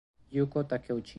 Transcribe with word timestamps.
Yūko 0.37 0.63
Takeuchi 0.73 1.09